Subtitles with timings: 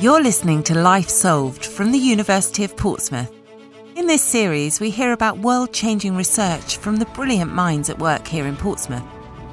[0.00, 3.32] You're listening to Life Solved from the University of Portsmouth.
[3.96, 8.24] In this series, we hear about world changing research from the brilliant minds at work
[8.24, 9.02] here in Portsmouth.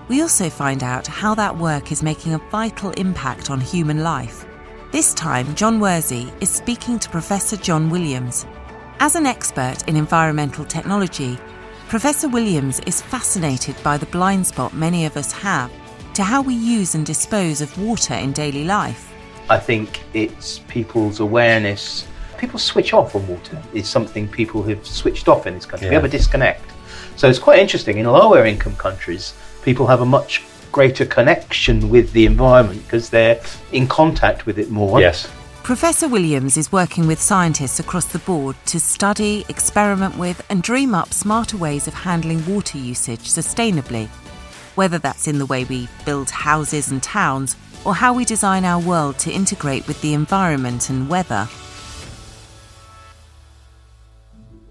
[0.08, 4.46] We also find out how that work is making a vital impact on human life.
[4.92, 8.46] This time, John Worsey is speaking to Professor John Williams.
[8.99, 11.39] As an expert in environmental technology,
[11.87, 15.71] Professor Williams is fascinated by the blind spot many of us have
[16.13, 19.14] to how we use and dispose of water in daily life.
[19.49, 22.07] I think it's people's awareness.
[22.38, 23.61] People switch off on water.
[23.73, 25.89] It's something people have switched off in this country.
[25.89, 26.63] We have a disconnect.
[27.15, 27.97] So it's quite interesting.
[27.97, 33.41] In lower income countries, people have a much greater connection with the environment because they're
[33.71, 34.99] in contact with it more.
[34.99, 35.31] Yes.
[35.63, 40.93] Professor Williams is working with scientists across the board to study, experiment with, and dream
[40.93, 44.07] up smarter ways of handling water usage sustainably.
[44.75, 48.81] Whether that's in the way we build houses and towns, or how we design our
[48.81, 51.48] world to integrate with the environment and weather.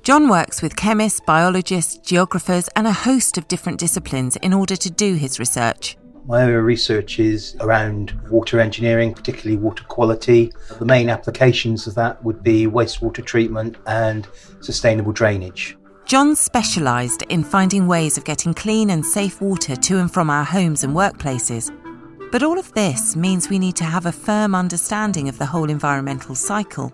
[0.02, 4.90] John works with chemists, biologists, geographers, and a host of different disciplines in order to
[4.90, 5.96] do his research.
[6.26, 10.52] My area of research is around water engineering, particularly water quality.
[10.78, 14.26] The main applications of that would be wastewater treatment and
[14.60, 15.76] sustainable drainage.
[16.06, 20.44] John specialised in finding ways of getting clean and safe water to and from our
[20.44, 21.70] homes and workplaces.
[22.32, 25.70] But all of this means we need to have a firm understanding of the whole
[25.70, 26.92] environmental cycle.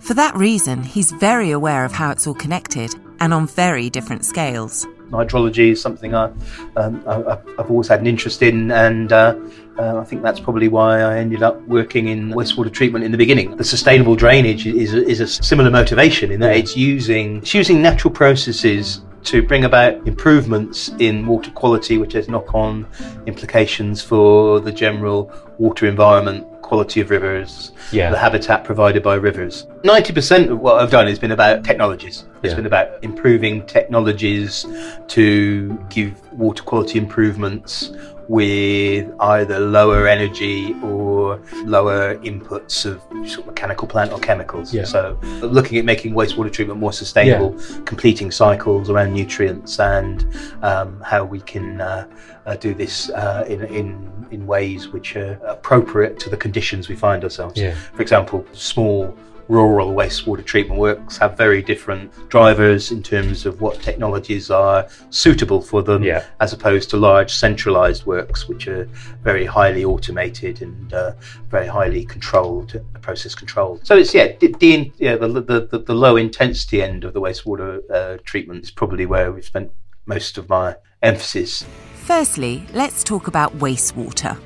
[0.00, 4.24] For that reason, he's very aware of how it's all connected and on very different
[4.24, 4.86] scales.
[5.10, 6.32] hydrology is something I,
[6.76, 9.36] um, I, I've I've always had an interest in, and uh,
[9.78, 13.18] uh, I think that's probably why I ended up working in wastewater treatment in the
[13.18, 13.56] beginning.
[13.56, 18.12] The sustainable drainage is, is a similar motivation in that it's using it's using natural
[18.12, 22.86] processes to bring about improvements in water quality, which has knock-on
[23.26, 28.10] implications for the general water environment, quality of rivers, Yeah.
[28.10, 29.66] the habitat provided by rivers.
[29.84, 32.24] 90% of what I've done has been about technologies.
[32.42, 32.56] It's Yeah.
[32.56, 34.66] been about improving technologies
[35.08, 37.90] to give water quality improvements
[38.30, 44.72] with either lower energy or lower inputs of sort of mechanical plant or chemicals.
[44.72, 44.84] Yeah.
[44.84, 50.24] So looking at making wastewater treatment more sustainable, completing cycles around nutrients and
[50.62, 52.06] um, how we can uh,
[52.46, 56.96] uh, do this uh, in, in, in ways which are appropriate to the conditions we
[56.96, 57.60] find ourselves.
[57.60, 57.74] Yeah.
[57.94, 59.16] For example, small
[59.48, 65.60] rural wastewater treatment works have very different drivers in terms of what technologies are suitable
[65.60, 66.24] for them Yeah.
[66.38, 68.84] as opposed to large centralized works which are
[69.24, 71.14] very highly automated and uh,
[71.48, 75.94] very highly controlled process controlled so it's yeah the, the, yeah, the, the, the, the
[75.94, 79.72] low intensity end of the wastewater uh, treatment is probably where we've spent
[80.06, 81.64] most of my emphasis
[82.00, 84.36] Firstly, let's talk about wastewater.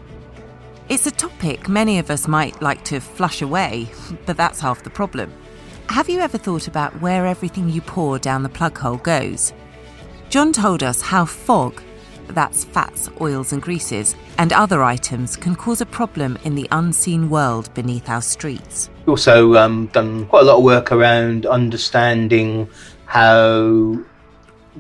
[0.89, 3.89] It's a topic many of us might like to flush away,
[4.27, 5.33] but that's half the problem.
[5.89, 9.55] Have you ever thought about where everything you pour down the plug hole goes?
[10.29, 11.81] John told us how fog,
[12.29, 17.31] that's fats, oils, and greases, and other items can cause a problem in the unseen
[17.31, 18.91] world beneath our streets.
[19.01, 22.69] We've also um, done quite a lot of work around understanding
[23.07, 23.99] how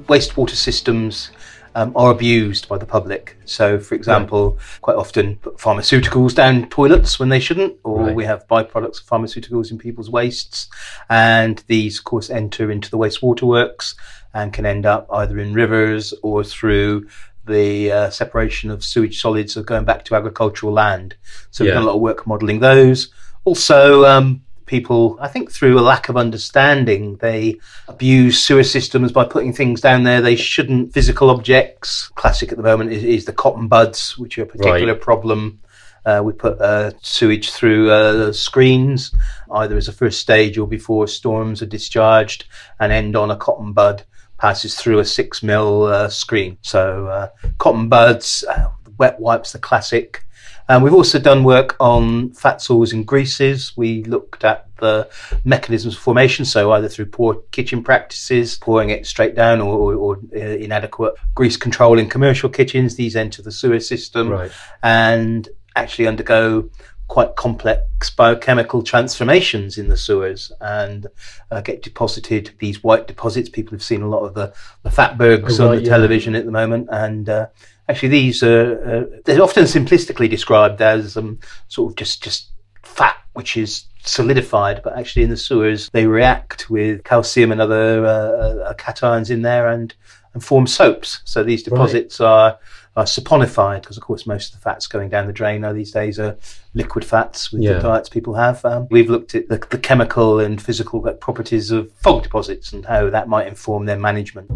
[0.06, 1.30] wastewater systems
[1.74, 3.36] um, are abused by the public.
[3.44, 8.14] So, for example, quite often put pharmaceuticals down toilets when they shouldn't, or Right.
[8.14, 10.68] we have byproducts of pharmaceuticals in people's wastes,
[11.10, 13.94] and these, of course, enter into the wastewater works
[14.32, 17.06] and can end up either in rivers or through
[17.46, 21.14] the uh, separation of sewage solids of going back to agricultural land.
[21.50, 23.12] So we've done a lot of work modelling those.
[23.44, 27.58] Also, um, people, I think through a lack of understanding, they
[27.88, 30.92] abuse sewer systems by putting things down there they shouldn't.
[30.92, 34.94] Physical objects, classic at the moment, is, is the cotton buds, which are a particular
[34.94, 35.00] Right.
[35.00, 35.60] problem.
[36.06, 39.14] Uh, we put uh, sewage through uh, screens,
[39.54, 42.44] either as a first stage or before storms are discharged,
[42.80, 44.04] and end on a cotton bud
[44.36, 46.58] passes through a six mil uh, screen.
[46.60, 50.23] So uh, cotton buds, uh, wet wipes, the classic.
[50.68, 53.76] And we've also done work on fats, oils, and greases.
[53.76, 55.08] We looked at the
[55.44, 59.94] mechanisms of formation, so either through poor kitchen practices, pouring it straight down, or, or,
[59.94, 62.96] or uh, inadequate grease control in commercial kitchens.
[62.96, 64.50] These enter the sewer system Right.
[64.82, 66.70] and actually undergo
[67.08, 71.06] quite complex biochemical transformations in the sewers and
[71.50, 73.50] uh, get deposited these white deposits.
[73.50, 75.90] People have seen a lot of the, the fatbergs Oh, on the yeah.
[75.90, 77.46] television at the moment, and uh,
[77.88, 81.38] actually these are uh, they're often simplistically described as um,
[81.68, 82.50] sort of just just
[82.82, 88.04] fat which is solidified, but actually in the sewers they react with calcium and other
[88.06, 89.94] uh, uh, cations in there and
[90.34, 91.20] and form soaps.
[91.24, 92.58] So these deposits are
[92.96, 95.90] are saponified because, of course, most of the fats going down the drain now these
[95.90, 96.36] days are
[96.74, 97.74] liquid fats with Yeah.
[97.74, 98.64] the diets people have.
[98.64, 103.10] Um, we've looked at the, the chemical and physical properties of fog deposits and how
[103.10, 104.48] that might inform their management.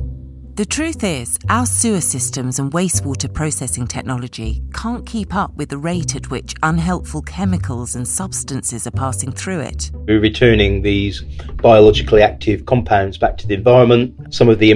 [0.58, 5.78] The truth is, our sewer systems and wastewater processing technology can't keep up with the
[5.78, 9.92] rate at which unhelpful chemicals and substances are passing through it.
[10.08, 11.22] We're returning these
[11.62, 14.34] biologically active compounds back to the environment.
[14.34, 14.72] Some of the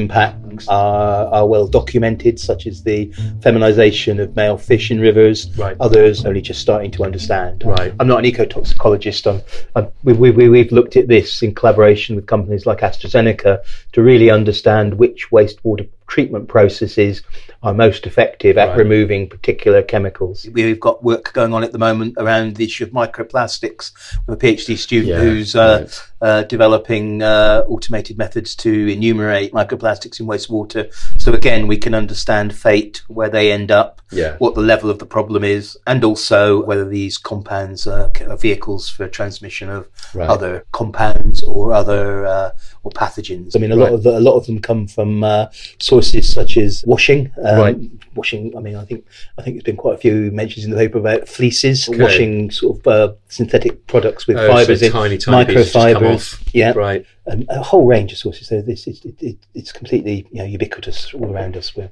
[0.63, 3.07] impacts are, are well documented, such as the
[3.43, 5.57] feminization of male fish in rivers.
[5.59, 5.77] Right.
[5.81, 7.65] Others only just starting to understand.
[7.65, 7.93] Right.
[7.99, 9.27] I'm not an ecotoxicologist.
[9.27, 9.43] I'm,
[9.77, 13.63] I'm, we, we, we, we've looked at this in collaboration with companies like AstraZeneca
[13.93, 17.23] to really understand which wastewater treatment processes
[17.63, 18.79] are most effective at Right.
[18.79, 20.47] removing particular chemicals.
[20.53, 23.93] We've got work going on at the moment around the issue of microplastics
[24.27, 26.03] with a PhD student Yeah, who's uh, right.
[26.23, 30.83] Uh, developing uh, automated methods to enumerate microplastics in wastewater.
[31.19, 34.37] So again, we can understand fate, where they end up, Yeah.
[34.39, 38.89] what the level of the problem is, and also whether these compounds are, are vehicles
[38.89, 40.29] for transmission of Right.
[40.29, 42.51] other compounds or other uh,
[42.85, 43.57] or pathogens.
[43.57, 45.47] I mean, a lot of a lot of them come from uh,
[45.79, 47.31] sources such as washing.
[47.43, 47.77] Um, Right.
[48.15, 48.53] Washing.
[48.57, 49.05] I mean, I think
[49.39, 52.03] I think there's been quite a few mentions in the paper about fleeces, Okay.
[52.03, 55.73] washing sort of uh, synthetic products with Oh, so fibres in tiny, tiny pieces
[56.13, 56.47] just come microfibers.
[56.49, 56.55] off.
[56.55, 57.07] Yeah, Right.
[57.27, 58.49] and a whole range of sources.
[58.49, 61.75] So this is it, it, it's completely you know ubiquitous all around us.
[61.77, 61.91] We're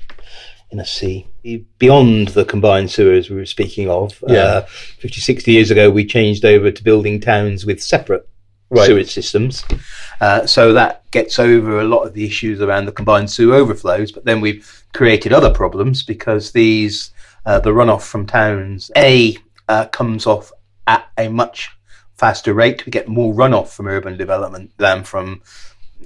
[0.71, 1.27] in a sea
[1.79, 4.23] beyond the combined sewers we were speaking of.
[4.29, 4.39] Yeah.
[4.39, 4.61] Uh,
[5.01, 8.27] 50, 60 years ago, we changed over to building towns with separate
[8.73, 8.87] Right.
[8.87, 9.65] sewage systems.
[10.21, 14.13] Uh, so that gets over a lot of the issues around the combined sewer overflows.
[14.13, 17.11] But then we've created other problems because these
[17.45, 19.37] uh, the runoff from towns a
[19.69, 20.53] uh, comes off
[20.87, 21.71] at a much
[22.21, 22.85] faster rate.
[22.85, 25.41] We get more runoff from urban development than from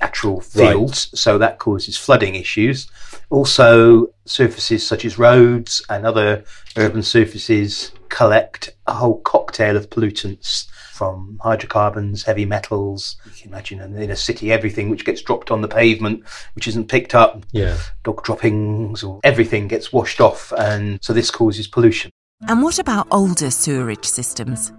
[0.00, 0.44] natural Right.
[0.72, 2.86] fields, so that causes flooding issues.
[3.30, 6.44] Also, surfaces such as roads and other
[6.76, 13.16] urban surfaces collect a whole cocktail of pollutants from hydrocarbons, heavy metals.
[13.26, 16.22] You can imagine in in a city, everything which gets dropped on the pavement,
[16.54, 17.76] which isn't picked up, Yeah.
[18.04, 22.10] dog droppings, or everything gets washed off, and so this causes pollution.
[22.48, 24.72] And what about older sewerage systems?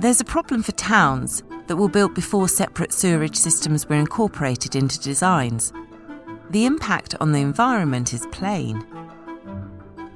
[0.00, 4.98] There's a problem for towns that were built before separate sewerage systems were incorporated into
[4.98, 5.72] designs.
[6.50, 8.84] The impact on the environment is plain.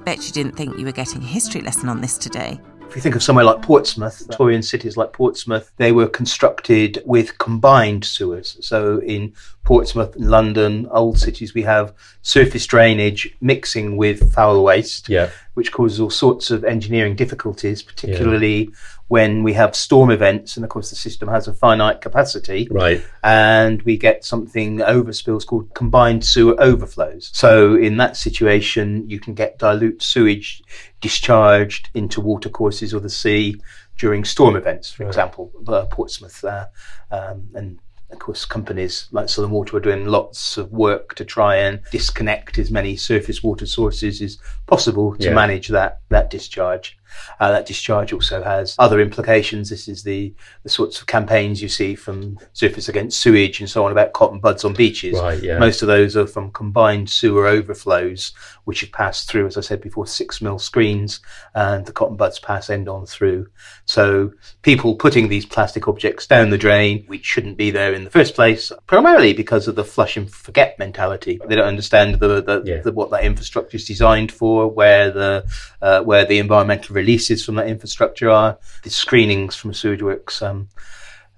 [0.03, 2.59] Bet you didn't think you were getting a history lesson on this today.
[2.89, 7.37] If you think of somewhere like Portsmouth, Victorian cities like Portsmouth, they were constructed with
[7.37, 8.57] combined sewers.
[8.61, 9.33] So in
[9.67, 15.29] Portsmouth and London, old cities, we have surface drainage mixing with foul waste, Yeah.
[15.55, 18.69] which causes all sorts of engineering difficulties, particularly
[19.09, 20.55] when we have storm events.
[20.55, 23.03] And of course, the system has a finite capacity Right.
[23.25, 27.29] and we get something overspills called combined sewer overflows.
[27.33, 30.63] So in that situation, you can get dilute sewage
[31.01, 33.59] discharged into watercourses or the sea
[33.99, 35.09] during storm events, for Right.
[35.09, 36.67] example, uh, Portsmouth, uh,
[37.11, 37.79] um, and
[38.09, 42.57] of course, companies like Southern Water are doing lots of work to try and disconnect
[42.57, 45.33] as many surface water sources as possible to Yeah.
[45.33, 46.97] manage that that discharge.
[47.39, 49.69] Uh, that discharge also has other implications.
[49.69, 50.33] This is the,
[50.63, 54.39] the sorts of campaigns you see from Surfers Against Sewage and so on about cotton
[54.39, 55.19] buds on beaches.
[55.19, 55.41] Right.
[55.41, 55.59] Yeah.
[55.59, 58.33] Most of those are from combined sewer overflows,
[58.65, 61.19] which have passed through, as I said before, six mil screens,
[61.55, 63.47] and the cotton buds pass end on through.
[63.85, 68.09] So people putting these plastic objects down the drain, which shouldn't be there in the
[68.09, 71.39] first place, primarily because of the flush and forget mentality.
[71.47, 72.81] They don't understand the, the, Yeah.
[72.81, 75.45] the what that infrastructure is designed for, where the
[75.81, 78.57] uh, where the environmental releases from that infrastructure are.
[78.83, 80.67] The screenings from sewage works, um,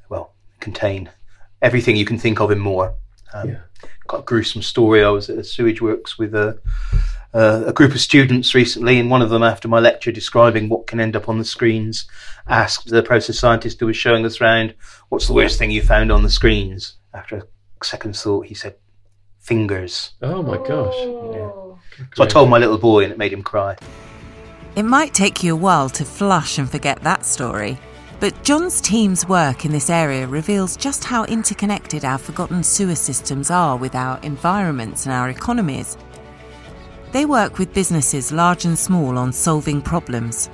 [0.10, 1.10] well, contain
[1.62, 2.96] everything you can think of and more.
[3.34, 3.60] Um, Yeah.
[4.08, 5.04] Got a gruesome story.
[5.04, 6.60] I was at a sewage works with a
[7.32, 10.88] uh, a group of students recently, and one of them, after my lecture describing what
[10.88, 12.08] can end up on the screens,
[12.48, 14.74] asked the process scientist who was showing us around,
[15.10, 18.76] "What's the worst thing you found on the screens?" After a second thought, he said,
[19.38, 21.00] "Fingers." Oh my gosh.
[22.16, 23.76] So I told my little boy, and it made him cry.
[24.80, 27.78] It might take you a while to flush and forget that story,
[28.22, 33.52] but John's team's work in this area reveals just how interconnected our forgotten sewer systems
[33.52, 35.98] are with our environments and our economies.
[37.12, 40.50] They work with businesses large and small on solving problems.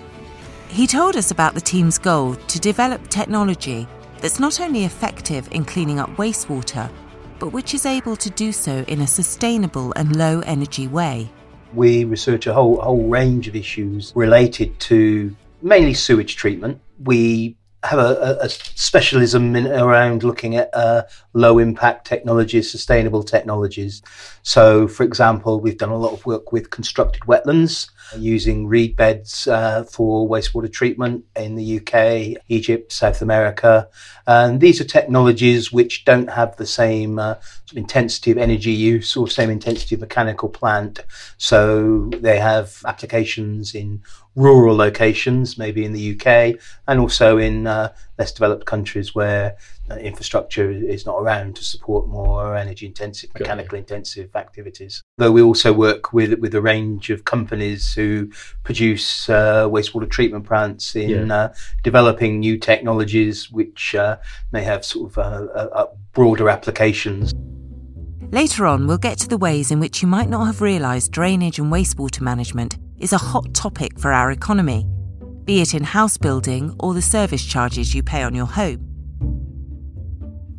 [0.70, 3.88] He told us about the team's goal to develop technology
[4.22, 6.92] that's not only effective in cleaning up wastewater,
[7.38, 11.30] but which is able to do so in a sustainable and low energy way.
[11.76, 16.82] We research a whole whole range of issues related to mainly sewage treatment.
[17.04, 24.02] We have a, a specialism in, around looking at uh, low impact technologies, sustainable technologies.
[24.44, 29.48] So, for example, we've done a lot of work with constructed wetlands using reed beds
[29.48, 33.88] uh, for wastewater treatment in the UK, Egypt, South America.
[34.28, 37.36] And these are technologies which don't have the same uh,
[37.74, 41.04] intensity of energy use or same intensity of mechanical plant.
[41.38, 44.02] So they have applications in
[44.36, 49.56] rural locations, maybe in the UK, and also in uh, less developed countries where
[49.90, 55.02] uh, infrastructure is not around to support more energy intensive, mechanically intensive activities.
[55.18, 58.30] Though we also work with with a range of companies who
[58.64, 61.36] produce uh, wastewater treatment plants in yeah.
[61.36, 64.18] Uh, developing new technologies which uh,
[64.52, 67.34] may have sort of uh, broader applications.
[68.32, 71.60] Later on, we'll get to the ways in which you might not have realised drainage
[71.60, 74.86] and wastewater management is a hot topic for our economy,
[75.44, 78.80] be it in house building or the service charges you pay on your home.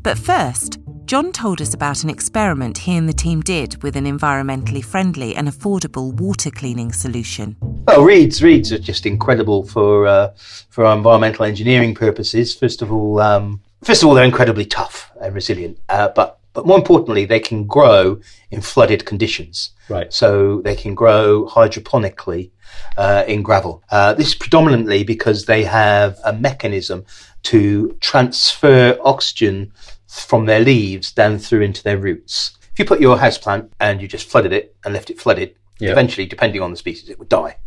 [0.03, 4.07] But first, John told us about an experiment he and the team did with an
[4.07, 7.57] environmentally friendly and affordable water cleaning solution.
[7.87, 12.55] Well, reeds, reeds are just incredible for uh, for our environmental engineering purposes.
[12.55, 16.67] First of all, um, first of all, they're incredibly tough and resilient, uh, but but
[16.67, 18.19] more importantly, they can grow
[18.51, 19.71] in flooded conditions.
[19.91, 20.13] Right.
[20.13, 22.51] So they can grow hydroponically
[22.97, 23.85] uh, in gravel.
[23.91, 27.05] Uh, this is predominantly because they have a mechanism
[27.45, 29.71] to transfer oxygen
[30.09, 32.57] from their leaves down through into their roots.
[32.73, 35.93] If you put your houseplant and you just flooded it and left it flooded, yep.
[35.93, 37.59] eventually, depending on the species, it would die.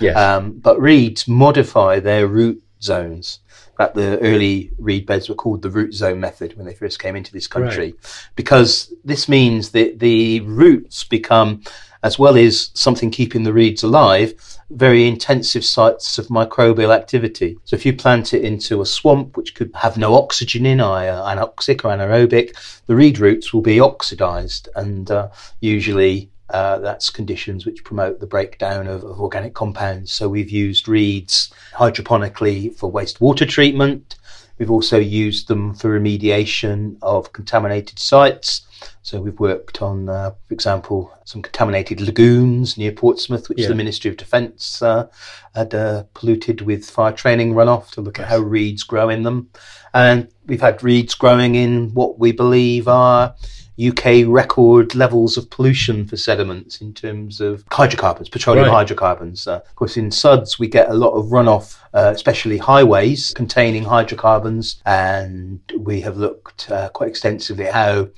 [0.00, 0.16] Yes.
[0.16, 3.40] Um, but reeds modify their root zones
[3.78, 7.16] that the early reed beds were called the root zone method when they first came
[7.16, 8.28] into this country, right.
[8.36, 11.62] because this means that the roots become,
[12.02, 14.34] as well as something keeping the reeds alive,
[14.70, 17.56] very intensive sites of microbial activity.
[17.64, 21.84] So if you plant it into a swamp, which could have no oxygen in, anoxic
[21.84, 25.28] or anaerobic, the reed roots will be oxidized and uh,
[25.60, 30.12] usually uh, that's conditions which promote the breakdown of, of, organic compounds.
[30.12, 34.16] So we've used reeds hydroponically for wastewater treatment.
[34.58, 38.62] We've also used them for remediation of contaminated sites.
[39.02, 43.68] So we've worked on, uh, for example, some contaminated lagoons near Portsmouth, which yeah.
[43.68, 45.08] the Ministry of Defence uh,
[45.54, 49.50] had uh, polluted with fire training runoff to look at how reeds grow in them.
[49.94, 53.34] And we've had reeds growing in what we believe are
[53.80, 58.74] UK record levels of pollution for sediments in terms of hydrocarbons, petroleum right.
[58.74, 59.46] hydrocarbons.
[59.46, 63.84] Uh, of course, in suds, we get a lot of runoff, uh, especially highways containing
[63.84, 68.08] hydrocarbons, and we have looked uh, quite extensively at how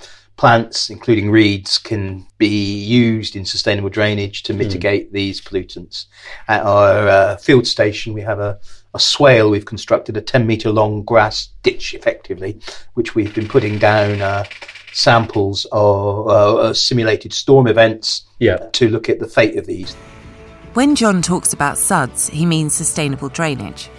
[0.40, 4.60] plants, including reeds, can be used in sustainable drainage to hmm.
[4.60, 5.12] mitigate mm.
[5.12, 6.06] these pollutants.
[6.48, 8.58] At our uh, field station, we have a,
[8.94, 9.50] a swale.
[9.50, 12.58] We've constructed a 10 metre long grass ditch, effectively,
[12.94, 14.44] which we've been putting down uh,
[14.92, 18.56] samples of uh, uh, simulated storm events yeah.
[18.72, 19.94] to look at the fate of these.
[20.74, 23.90] When John talks about SUDS, he means sustainable drainage.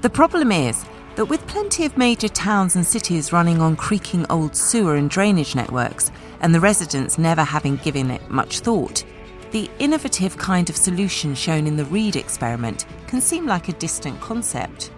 [0.00, 0.84] The problem is
[1.16, 5.54] that with plenty of major towns and cities running on creaking old sewer and drainage
[5.54, 9.04] networks, and the residents never having given it much thought,
[9.50, 14.20] the innovative kind of solution shown in the Reed experiment can seem like a distant
[14.20, 14.90] concept.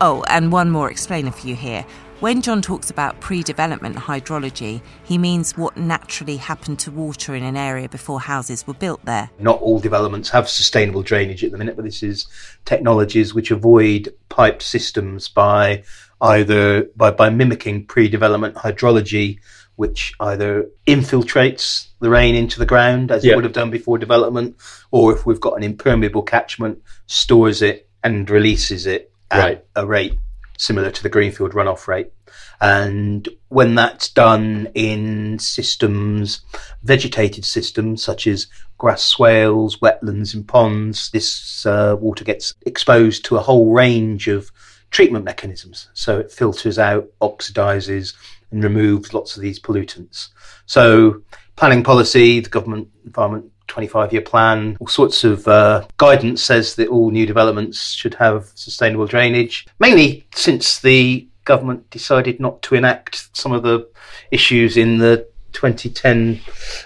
[0.00, 1.86] Oh, and one more explainer for you here.
[2.22, 7.42] When John talks about pre development hydrology, he means what naturally happened to water in
[7.42, 9.28] an area before houses were built there.
[9.40, 12.28] Not all developments have sustainable drainage at the minute, but this is
[12.64, 15.82] technologies which avoid piped systems by
[16.20, 19.40] either by, by mimicking pre development hydrology
[19.74, 24.54] which either infiltrates the rain into the ground as it would have done before development,
[24.92, 29.64] or if we've got an impermeable catchment, stores it and releases it at right.
[29.74, 30.16] a rate
[30.62, 32.12] similar to the Greenfield runoff rate.
[32.60, 36.42] And when that's done in systems,
[36.84, 38.46] vegetated systems such as
[38.78, 44.52] grass swales, wetlands, and ponds, this uh, water gets exposed to a whole range of
[44.90, 45.88] treatment mechanisms.
[45.94, 48.14] So it filters out, oxidizes,
[48.52, 50.28] and removes lots of these pollutants.
[50.66, 51.22] So
[51.56, 56.88] planning policy, the government environment 25 year plan, all sorts of uh, guidance says that
[56.88, 63.34] all new developments should have sustainable drainage, mainly since the government decided not to enact
[63.34, 63.88] some of the
[64.30, 66.36] issues in the 2010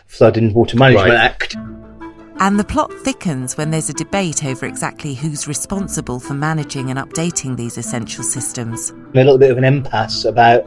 [0.06, 1.18] Flood and Water Management right.
[1.18, 1.56] Act.
[2.38, 6.98] And the plot thickens when there's a debate over exactly who's responsible for managing and
[6.98, 8.90] updating these essential systems.
[8.90, 10.66] A little bit of an impasse about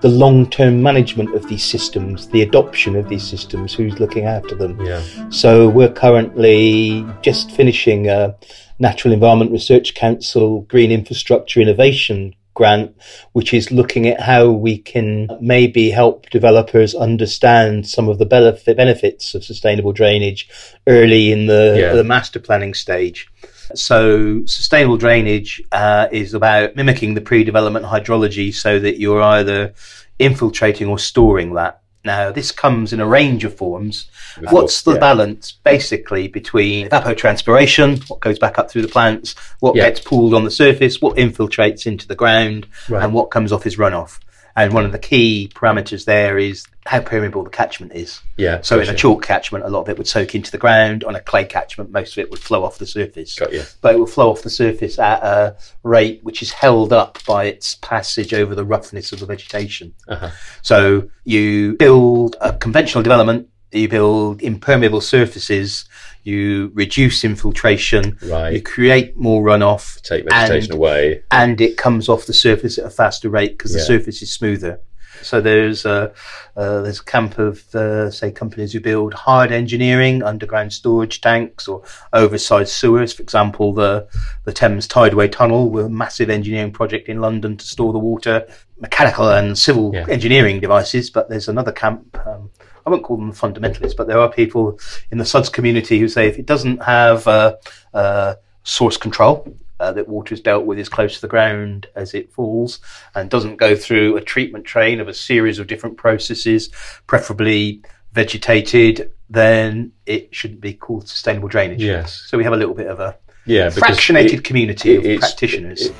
[0.00, 4.54] the long term management of these systems, the adoption of these systems, who's looking after
[4.54, 4.80] them.
[4.80, 5.02] Yeah.
[5.28, 8.34] So we're currently just finishing a
[8.78, 12.94] Natural Environment Research Council Green Infrastructure Innovation grant,
[13.32, 19.34] which is looking at how we can maybe help developers understand some of the benefits
[19.34, 20.46] of sustainable drainage
[20.86, 21.94] early in the, yeah.
[21.94, 23.26] the master planning stage.
[23.74, 29.72] So, sustainable drainage uh, is about mimicking the pre development hydrology so that you're either
[30.18, 31.80] infiltrating or storing that.
[32.02, 34.10] Now, this comes in a range of forms.
[34.48, 35.00] What's the yeah.
[35.00, 39.88] balance basically between evapotranspiration, what goes back up through the plants, what yeah.
[39.88, 43.04] gets pooled on the surface, what infiltrates into the ground, right.
[43.04, 44.18] and what comes off as runoff?
[44.56, 48.20] And one of the key parameters there is how permeable the catchment is.
[48.36, 48.60] Yeah.
[48.62, 51.04] So in a chalk catchment, a lot of it would soak into the ground.
[51.04, 53.38] On a clay catchment, most of it would flow off the surface.
[53.38, 53.62] Got you.
[53.80, 57.44] But it will flow off the surface at a rate which is held up by
[57.44, 59.94] its passage over the roughness of the vegetation.
[60.08, 60.30] Uh-huh.
[60.62, 65.84] So you build a conventional development, you build impermeable surfaces
[66.22, 68.52] you reduce infiltration, right.
[68.52, 72.86] you create more runoff, take vegetation and, away, and it comes off the surface at
[72.86, 73.78] a faster rate because yeah.
[73.78, 74.80] the surface is smoother.
[75.22, 76.12] So there's a
[76.56, 81.68] uh, there's a camp of uh, say companies who build hard engineering, underground storage tanks,
[81.68, 83.12] or oversized sewers.
[83.12, 84.08] For example, the
[84.44, 88.46] the Thames Tideway Tunnel, a massive engineering project in London to store the water,
[88.78, 90.06] mechanical and civil yeah.
[90.08, 91.10] engineering devices.
[91.10, 92.18] But there's another camp.
[92.26, 92.50] Um,
[92.86, 94.78] I won't call them fundamentalists, but there are people
[95.10, 97.56] in the SUDS community who say if it doesn't have uh,
[97.94, 102.12] uh, source control, uh, that water is dealt with as close to the ground as
[102.12, 102.80] it falls
[103.14, 106.68] and doesn't go through a treatment train of a series of different processes,
[107.06, 107.82] preferably
[108.12, 111.82] vegetated, then it shouldn't be called sustainable drainage.
[111.82, 112.24] Yes.
[112.26, 115.86] So we have a little bit of a yeah, fractionated it, community it, of practitioners.
[115.86, 115.94] It,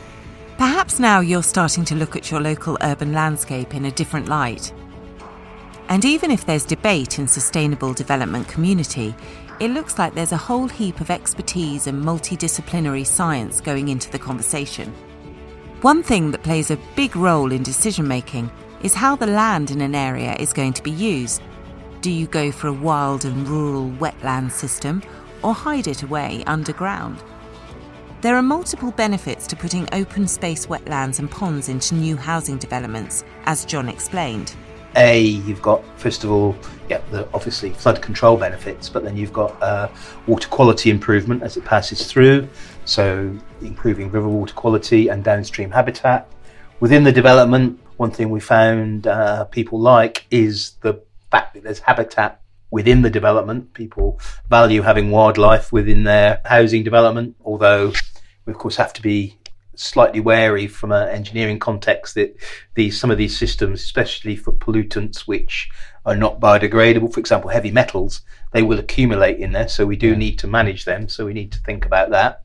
[0.59, 4.75] Perhaps now you're starting to look at your local urban landscape in a different light.
[5.91, 9.13] And even if there's debate in sustainable development community,
[9.59, 14.19] it looks like there's a whole heap of expertise and multidisciplinary science going into the
[14.19, 14.95] conversation.
[15.83, 18.53] One thing that plays a big role in decision making
[18.85, 21.43] is how the land in an area is going to be used.
[22.03, 25.03] Do you go for a wild and rural wetland system
[25.43, 27.21] or hide it away underground?
[28.21, 33.25] There are multiple benefits to putting open space wetlands and ponds into new housing developments,
[33.47, 34.55] as John explained.
[34.97, 36.57] A, you've got first of all,
[36.89, 39.89] yeah, the obviously flood control benefits, but then you've got uh,
[40.27, 42.49] water quality improvement as it passes through,
[42.85, 46.29] so improving river water quality and downstream habitat.
[46.81, 51.81] Within the development, one thing we found uh, people like is the fact that there's
[51.81, 53.73] habitat within the development.
[53.75, 57.93] People value having wildlife within their housing development, although
[58.47, 59.37] we of course have to be
[59.81, 62.37] slightly wary from an engineering context that
[62.75, 65.71] these some of these systems, especially for pollutants which
[66.07, 69.69] are not biodegradable, for example, heavy metals, they will accumulate in there.
[69.69, 70.17] So we do yeah.
[70.17, 71.09] need to manage them.
[71.09, 72.43] So we need to think about that.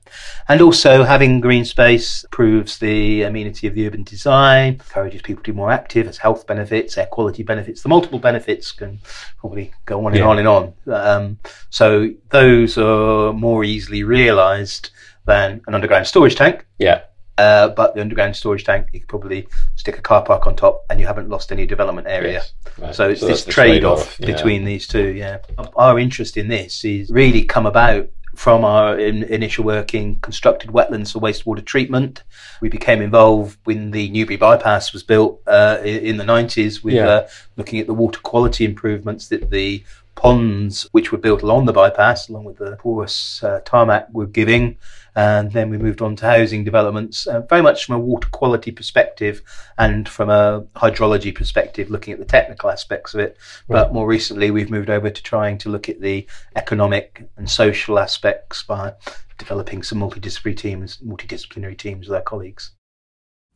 [0.47, 5.51] And also having green space proves the amenity of the urban design, encourages people to
[5.51, 7.81] be more active, has health benefits, air quality benefits.
[7.81, 8.99] The multiple benefits can
[9.37, 10.27] probably go on and yeah.
[10.27, 10.73] on and on.
[10.87, 14.89] Um, so those are more easily realized
[15.25, 16.65] than an underground storage tank.
[16.77, 17.01] Yeah.
[17.37, 20.85] Uh, but the underground storage tank, you could probably stick a car park on top,
[20.89, 22.33] and you haven't lost any development area.
[22.33, 22.53] Yes.
[22.77, 22.95] Right.
[22.95, 24.27] So it's so this trade-off, trade-off yeah.
[24.27, 25.13] between these two.
[25.13, 25.39] Yeah,
[25.75, 30.69] our interest in this is really come about from our in, initial work in constructed
[30.69, 32.23] wetlands for wastewater treatment.
[32.61, 37.07] We became involved when the Newbury bypass was built uh, in the 90s with yeah.
[37.07, 39.83] uh, looking at the water quality improvements that the
[40.15, 44.77] ponds which were built along the bypass, along with the porous uh, tarmac, were giving
[45.15, 48.71] and then we moved on to housing developments, uh, very much from a water quality
[48.71, 49.41] perspective
[49.77, 53.37] and from a hydrology perspective, looking at the technical aspects of it.
[53.67, 53.83] Right.
[53.83, 57.97] But more recently, we've moved over to trying to look at the economic and social
[57.97, 58.93] aspects by
[59.37, 62.71] developing some multidisciplinary teams, multidisciplinary teams with our colleagues.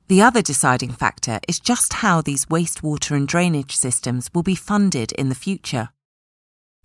[0.07, 5.11] The other deciding factor is just how these wastewater and drainage systems will be funded
[5.11, 5.89] in the future.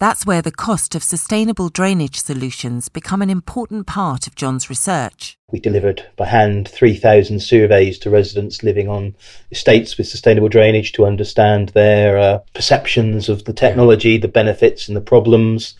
[0.00, 5.38] That's where the cost of sustainable drainage solutions become an important part of John's research.
[5.52, 9.14] We delivered by hand 3,000 surveys to residents living on
[9.52, 14.96] estates with sustainable drainage to understand their uh, perceptions of the technology, the benefits and
[14.96, 15.76] the problems.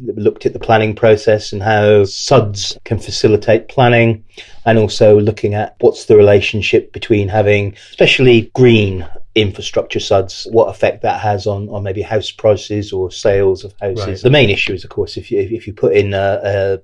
[0.00, 4.24] We looked at the planning process and how SUDS can facilitate planning,
[4.64, 11.02] and also looking at what's the relationship between having, especially green infrastructure suds, what effect
[11.02, 14.06] that has on, on maybe house prices or sales of houses.
[14.06, 14.22] Right.
[14.22, 16.78] The main issue is, of course, if you if you put in a, a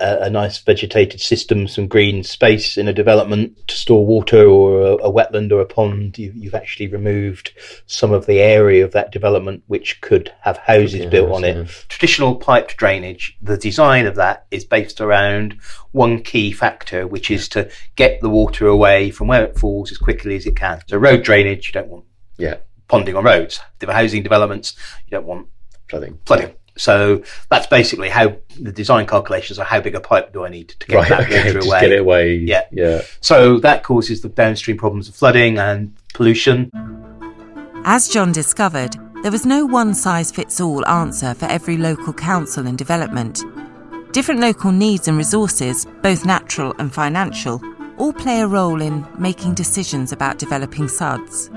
[0.00, 4.80] a, a, nice vegetated system, some green space in a development to store water or
[4.80, 7.52] a, a wetland or a pond, you, have actually removed
[7.86, 11.68] some of the area of that development which could have houses yeah, built on it.
[11.88, 15.58] Traditional piped drainage, the design of that is based around
[15.92, 19.98] one key factor, which is to get the water away from where it falls as
[19.98, 20.80] quickly as it can.
[20.86, 22.04] So road drainage, you don't want
[22.36, 22.56] yeah.
[22.88, 23.60] ponding on roads.
[23.78, 24.74] The housing developments,
[25.06, 25.48] you don't want
[25.88, 26.18] flooding.
[26.26, 26.54] Flooding.
[26.78, 30.68] So that's basically how the design calculations are how big a pipe do I need
[30.68, 31.80] to get right, that okay, water away.
[31.80, 32.34] Get it away.
[32.36, 32.64] Yeah.
[32.72, 33.02] Yeah.
[33.20, 36.70] So that causes the downstream problems of flooding and pollution.
[37.84, 42.66] As John discovered, there was no one size fits all answer for every local council
[42.66, 43.42] and development.
[44.12, 47.60] Different local needs and resources, both natural and financial,
[47.98, 51.50] all play a role in making decisions about developing SUDs.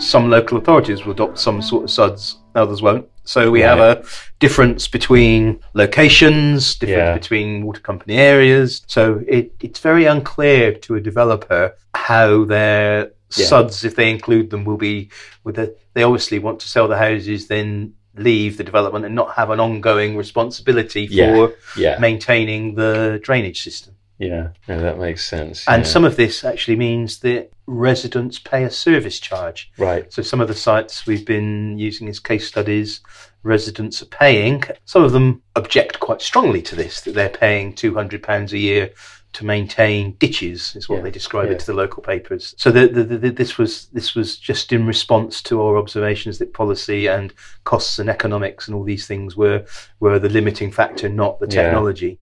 [0.00, 3.08] Some local authorities will adopt some sort of SUDs, others won't.
[3.30, 4.04] So we have a
[4.40, 7.14] difference between locations, difference yeah.
[7.14, 8.82] between water company areas.
[8.88, 13.46] So it, it's very unclear to a developer how their yeah.
[13.46, 15.10] suds, if they include them, will be.
[15.44, 19.36] With the, they obviously want to sell the houses, then leave the development and not
[19.36, 22.00] have an ongoing responsibility for yeah.
[22.00, 23.94] maintaining the drainage system.
[24.20, 25.66] Yeah, no, that makes sense.
[25.66, 29.72] And some of this actually means that residents pay a service charge.
[29.78, 30.12] Right.
[30.12, 33.00] So some of the sites we've been using as case studies,
[33.42, 34.62] residents are paying.
[34.84, 38.90] Some of them object quite strongly to this, that they're paying £200 a year
[39.32, 41.54] to maintain ditches is what yeah, they describe yeah.
[41.54, 42.54] it to the local papers.
[42.58, 46.52] So the, the, the, this was this was just in response to our observations that
[46.52, 47.32] policy and
[47.64, 49.64] costs and economics and all these things were
[50.00, 52.19] were the limiting factor, not the technology.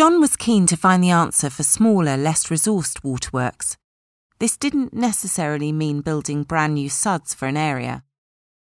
[0.00, 3.76] John was keen to find the answer for smaller, less resourced waterworks.
[4.38, 8.02] This didn't necessarily mean building brand new suds for an area.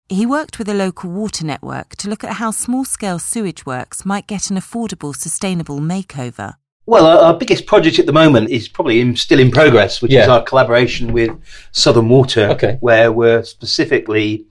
[0.09, 4.03] He worked with a local water network to look at how small scale sewage works
[4.03, 6.55] might get an affordable, sustainable makeover.
[6.87, 10.13] Well, our, our, biggest project at the moment is probably in, still in progress, which
[10.13, 10.23] yeah.
[10.23, 11.29] is our collaboration with
[11.71, 12.77] Southern Water, okay.
[12.79, 14.47] where we're specifically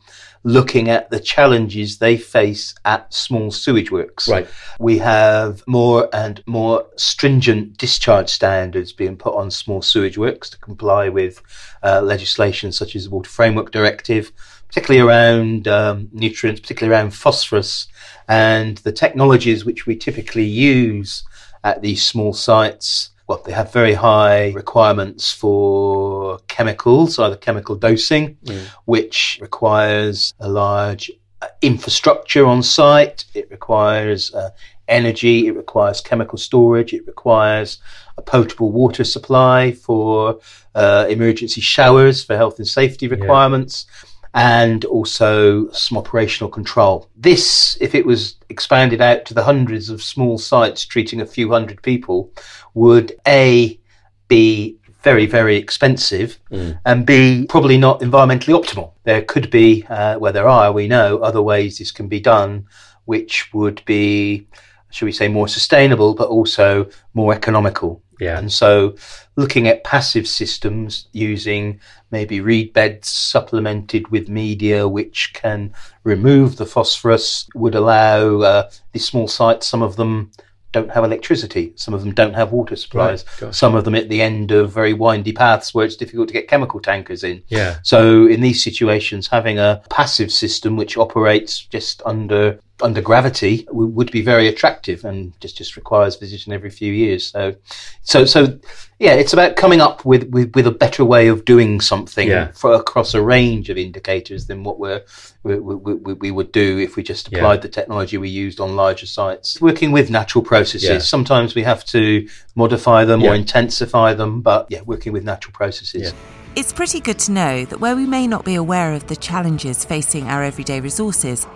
[0.46, 4.28] looking at the challenges they face at small sewage works.
[4.28, 4.46] Right.
[4.78, 10.58] We have more and more stringent discharge standards being put on small sewage works to
[10.58, 11.42] comply with
[11.82, 14.30] uh, legislation such as the Water Framework Directive,
[14.68, 17.88] particularly around um, nutrients, particularly around phosphorus,
[18.28, 21.24] and the technologies which we typically use
[21.64, 26.15] at these small sites well, they have very high requirements for
[26.48, 28.66] chemicals, either chemical dosing, mm.
[28.84, 31.10] which requires a large
[31.42, 33.24] uh, infrastructure on site.
[33.34, 34.50] It requires uh,
[34.88, 35.46] energy.
[35.46, 36.92] It requires chemical storage.
[36.92, 37.78] It requires
[38.18, 40.40] a potable water supply for
[40.74, 43.86] uh, emergency showers for health and safety requirements.
[43.88, 47.08] Yeah and also some operational control.
[47.16, 51.50] This, if it was expanded out to the hundreds of small sites treating a few
[51.50, 52.30] hundred people,
[52.74, 53.80] would A,
[54.28, 56.76] be very, very expensive, mm.
[56.84, 58.90] and B, probably not environmentally optimal.
[59.04, 62.66] There could be, uh, where there are, we know, other ways this can be done,
[63.04, 64.48] which would be,
[64.90, 68.02] should we say, more sustainable, but also more economical.
[68.18, 68.36] Yeah.
[68.36, 68.96] And so
[69.36, 71.78] looking at passive systems using
[72.10, 79.04] maybe reed beds supplemented with media which can remove the phosphorus would allow uh, these
[79.04, 80.32] small sites, some of them
[80.76, 81.72] don't have electricity.
[81.76, 83.24] Some of them don't have water supplies.
[83.40, 86.34] Right, some of them at the end of very windy paths where it's difficult to
[86.34, 87.42] get chemical tankers in.
[87.48, 87.78] Yeah.
[87.82, 94.10] So in these situations, having a passive system which operates just under under gravity would
[94.10, 97.26] be very attractive and just just requires visiting every few years.
[97.26, 97.56] So,
[98.02, 98.58] so so
[98.98, 102.52] yeah, it's about coming up with, with, with a better way of doing something yeah.
[102.52, 105.02] for across a range of indicators than what we're,
[105.42, 107.60] we, we, we, we would do if we just applied yeah.
[107.60, 109.60] the technology we used on larger sites.
[109.60, 110.98] Working with natural processes, yeah.
[110.98, 116.14] sometimes we have to modify them or intensify them, but yeah, working with natural processes.
[116.54, 119.84] It's pretty good to know that where we may not be aware of the challenges
[119.84, 121.46] facing our everyday resources,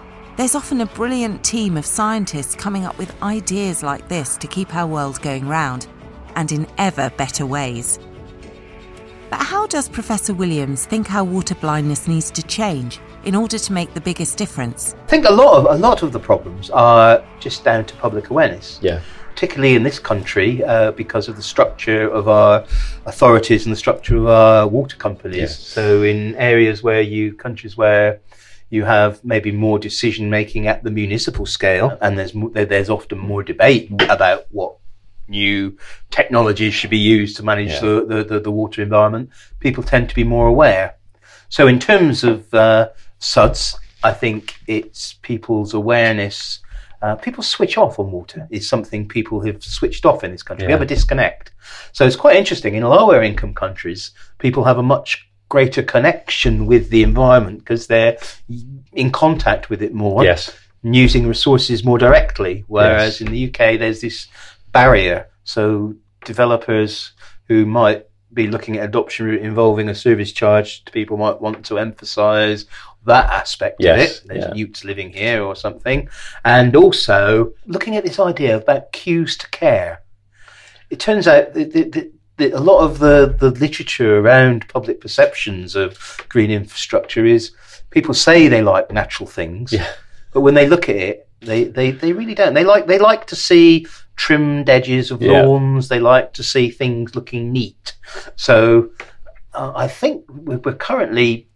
[0.41, 4.75] there's often a brilliant team of scientists coming up with ideas like this to keep
[4.75, 5.87] our world going round,
[6.35, 7.99] and in ever better ways.
[9.29, 13.73] But how does Professor Williams think our water blindness needs to change in order to
[13.75, 14.95] make the biggest difference?
[15.05, 18.31] I think a lot of a lot of the problems are just down to public
[18.31, 18.79] awareness.
[18.81, 19.03] Yeah.
[19.35, 22.65] Particularly in this country, uh, because of the structure of our
[23.05, 25.37] authorities and the structure of our water companies.
[25.37, 25.61] Yes.
[25.61, 28.21] So, in areas where you countries where
[28.71, 33.43] you have maybe more decision making at the municipal scale, and there's there's often more
[33.43, 34.77] debate about what
[35.29, 35.77] new
[36.11, 37.81] technologies should be used to manage yeah.
[37.81, 39.31] the, the, the, the, water environment.
[39.61, 40.97] People tend to be more aware.
[41.49, 42.89] So in terms of uh,
[43.21, 46.61] SUDS, I think it's people's awareness
[47.03, 48.47] Uh, people switch off on water.
[48.51, 50.67] Is something people have switched off in this country.
[50.67, 51.53] We have a disconnect.
[51.93, 52.75] So it's quite interesting.
[52.75, 58.17] In lower income countries, people have a much greater connection with the environment because they're
[58.93, 60.57] in contact with it more Yes.
[60.83, 62.65] and using resources more directly.
[62.69, 63.21] Whereas Yes.
[63.21, 64.29] in the UK, there's this
[64.73, 65.27] barrier.
[65.45, 67.13] So developers
[67.49, 71.67] who might be looking at adoption route involving a service charge, to people might want
[71.67, 72.65] to emphasise
[73.05, 74.29] that aspect of Yes, it.
[74.29, 74.55] There's yeah.
[74.55, 76.09] Utes living here or something,
[76.45, 80.03] and also looking at this idea about cues to care.
[80.91, 85.01] It turns out that, that, that, that a lot of the, the literature around public
[85.01, 85.97] perceptions of
[86.29, 87.53] green infrastructure is
[87.91, 89.91] people say they like natural things, Yeah.
[90.33, 92.55] but when they look at it, they, they, they really don't.
[92.55, 95.43] They like they like to see trimmed edges of Yeah.
[95.43, 95.89] lawns.
[95.89, 97.95] They like to see things looking neat.
[98.37, 98.91] So
[99.55, 101.49] uh, I think we're currently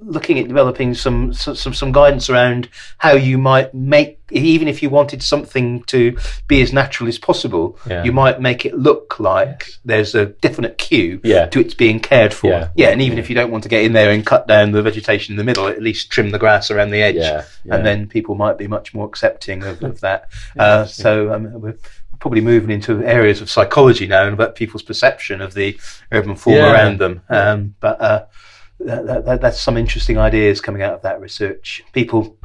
[0.00, 4.90] looking at developing some, some some guidance around how you might make even if you
[4.90, 8.04] wanted something to be as natural as possible, Yeah.
[8.04, 11.46] you might make it look like there's a definite cue Yeah.
[11.46, 12.48] to its being cared for.
[12.48, 12.68] Yeah.
[12.74, 14.82] yeah and even if you don't want to get in there and cut down the
[14.82, 18.34] vegetation in the middle, at least trim the grass around the edge and then people
[18.34, 20.28] might be much more accepting of, of that.
[20.58, 21.78] uh, so um, we're
[22.20, 25.78] probably moving into areas of psychology now and about people's perception of the
[26.12, 27.22] urban form around them.
[27.28, 28.26] Um, but uh,
[28.80, 31.82] that, that, that, that's some interesting ideas coming out of that research.
[31.92, 32.38] People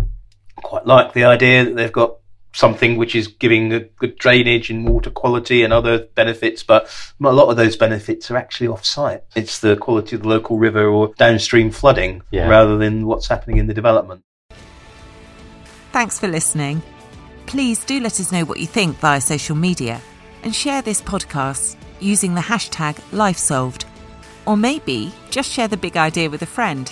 [0.55, 2.17] quite like the idea that they've got
[2.55, 6.87] something which is giving a good drainage and water quality and other benefits, but
[7.23, 9.23] a lot of those benefits are actually off-site.
[9.35, 12.47] It's the quality of the local river or downstream flooding Yeah.
[12.47, 14.21] rather than what's happening in the development.
[15.91, 16.81] Thanks for listening.
[17.47, 19.99] Please do let us know what you think via social media
[20.43, 23.85] and share this podcast using the hashtag LifeSolved.
[24.45, 26.91] Or maybe just share the big idea with a friend.